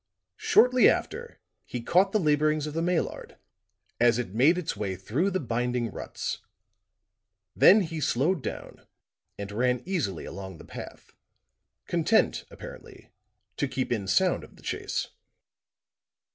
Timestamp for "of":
2.65-2.73, 14.43-14.55